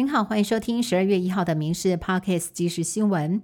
[0.00, 3.42] 您好，欢迎收听十二月一号的《民事 Parkes》即时新闻。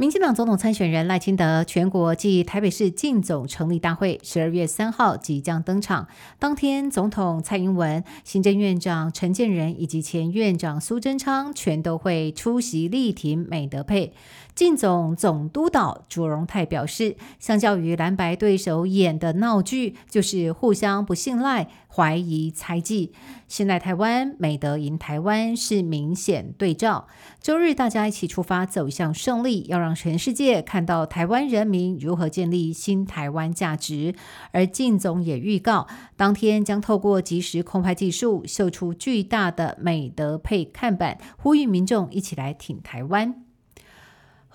[0.00, 6.06] 民进党总统参选人赖清德全国暨台北市进总成立大会十二月三号即将登场。
[6.38, 14.12] 当天，总统蔡英文、行政院长陈建仁以及前院长苏贞昌全都会出席力挺美德配。
[14.54, 23.12] 进总总督导朱荣泰表示，相较于蓝白对手演的闹剧，就是互相不信赖、怀疑、猜忌。
[23.46, 27.06] 现在台湾美德赢台湾是明显对照。
[27.40, 34.14] 周日大家一起出发，走向胜利，要让让全世界看到台湾人民如何建立新台湾价值。
[34.52, 43.47] 而靳总也预告，当天将透过即时空拍技术，秀出巨大的美德配看板，呼吁民众一起来挺台湾。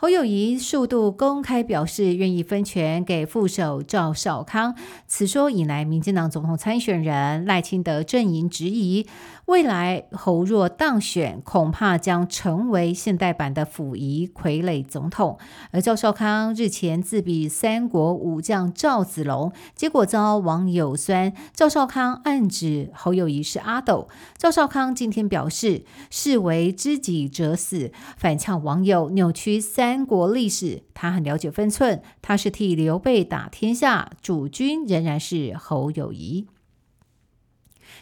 [0.03, 4.76] 侯友谊数度公开表示愿意分权给副手赵少康，
[5.07, 9.07] 此说引来民进党总统参选人赖清德阵营质疑。
[9.45, 15.37] 未来侯若当选，恐怕将成为现代版的溥仪傀儡总统。
[15.71, 21.34] 而赵少康日前自比三国武将赵子龙，结果遭网友酸。
[21.54, 24.09] 赵少康暗指侯友谊是阿斗。
[24.37, 30.82] 赵少康今天表示，视为知己者死，反呛网友扭曲三三国历史。
[30.96, 36.48] 他很了解分寸，他是替刘备打天下，主君仍然是侯友谊。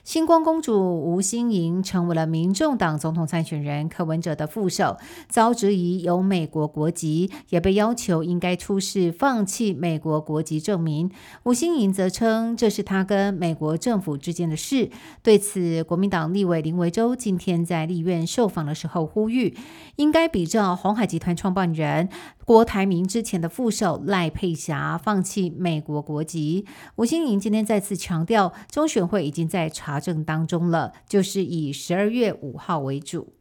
[0.04, 4.98] 星光公主吴欣盈成为了民众党总统参选人柯文哲的副手，
[5.30, 11.12] 遭质疑有美国国籍，也被要求应该出示放弃美国国籍证明。
[11.44, 14.90] 吴欣盈则称这是他跟美国政府之间的事。
[15.22, 19.56] 对此，国民党立委林维洲今天在立院受访的时候呼吁，
[19.98, 22.10] 应该比照红海集团创办人。
[22.44, 33.34] 郭台铭之前的副手赖佩霞放弃美国国籍，吴欣颖今天再次强调，中选会已经在查证当中了，就是以十二月五号为主。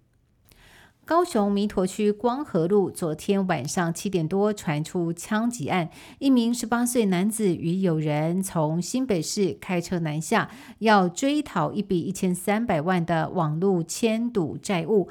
[1.06, 5.90] 高雄弥陀区光和路昨天晚上七点多传出枪击案，
[6.20, 15.08] 一名十八岁男子与友人从新北市开车南下，要追讨一笔一千三百万的网络签赌债务。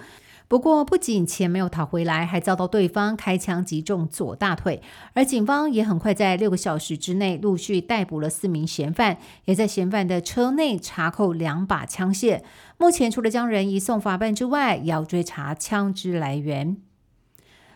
[0.49, 4.81] 不过，不仅钱没有讨回来，还遭到对方开枪击中左大腿。
[5.13, 12.41] 而警方也很快在六个小时之内陆续逮捕了四名嫌犯，也在嫌犯的车内查扣两把枪械。
[12.79, 16.77] 目前除了将人移送法办之外，也要追查枪支来源。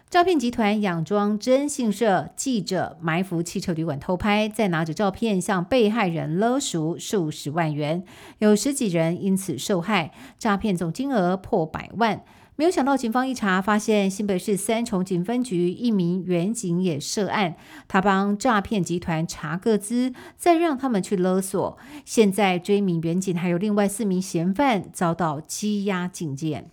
[0.10, 8.04] 诈骗集团佯装征信社记者，埋伏汽车旅馆偷拍，再拿着照片向被害人勒赎数十万元，
[8.40, 12.24] 有十几人因此受害，诈骗总金额破百万。
[12.56, 17.56] 没有想到，警方一查，发现新北市三重警分局一名员警也涉案。
[17.88, 21.78] 他帮诈骗集团查个资，再让他们去勒索。
[22.06, 26.70] 现在追名员警还有另外四名嫌犯遭到羁押禁见。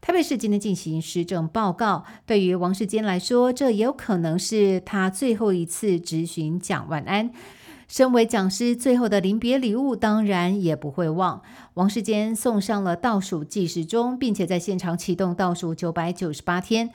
[0.00, 7.30] 台北市今天进行施政报告，对于王世坚来说，这也有可能是他最后一次质询蒋万安。
[7.92, 11.42] 身为讲师，最后的临别礼物当然也不会忘。
[11.74, 16.88] 王世坚送上了倒数计时钟，并且在现场启动倒数九百九十八天，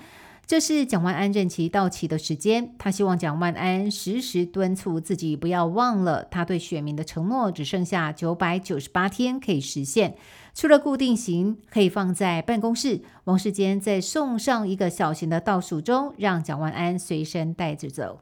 [0.47, 2.73] 这是蒋万安任期到期的时间。
[2.79, 10.15] 他希望蒋万安时时敦促自己，不要忘了他对选民的承诺，只剩下九百九十八天可以实现。
[10.55, 18.21] 除了固定型可以放在办公室，王世坚再送上一个小型的倒数钟，让蒋万安随身带着走。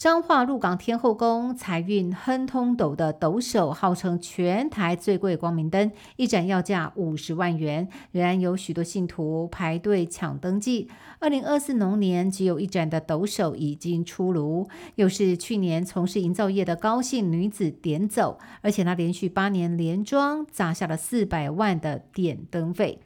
[0.00, 10.88] 彰化鹿港天后宫财运亨通斗的斗首，号称全台最贵光明灯，一盏要价五十万元，仍然有许多信徒排队抢登记。
[11.18, 23.00] 二零二四龙年只有一盏的斗首已经出炉，又是去年从事营造业的高姓女子点走，而且她连续八年连庄砸下了四百万的点灯费。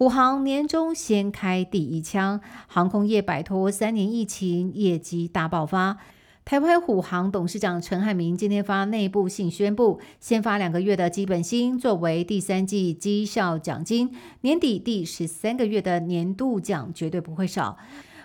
[0.00, 5.98] 虎航年终先开第一枪，航空业摆脱三年疫情，业绩大爆发。
[6.42, 14.10] 台湾虎航董事长陈汉明今天发内部信宣布，先发两个月的基本薪作为第三季绩效奖金，
[14.40, 17.76] 年底第十三个月的年度奖绝对不会少。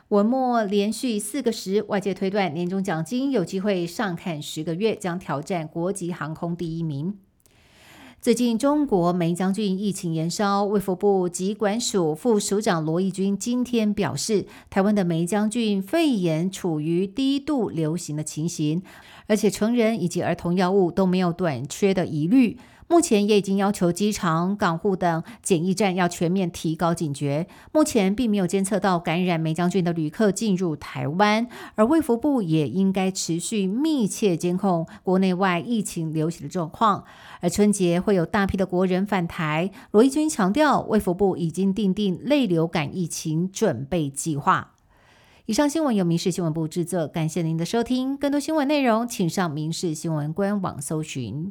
[0.08, 7.18] 文末连续四个十，外界推断年终奖金有机会上看十个月，将挑战国际航空第一名。
[8.26, 18.82] 最近，中国梅将军疫情延烧，卫福部疾管署副署长罗义军今天表示，台湾的梅将军肺炎处于低度流行的情形，
[19.28, 22.58] 而且成人以及儿童药物都没有短缺的疑虑。
[22.88, 27.48] 目前也已经要求机场、港户等检疫站要全面提高警觉。
[27.72, 37.04] 目前并没有监测到感染梅将军的旅客进入台湾，而卫福部也应该持续密切监控国内外疫情流行的状况。
[37.42, 44.74] 而春节会有大批的国人返台，罗义军强调，卫福部已经订定类流感疫情准备计划。
[45.48, 48.18] 以上新闻由民事新闻部制作，感谢您的收听。
[48.18, 51.44] 更多新闻内容，请上民事新闻官网搜寻。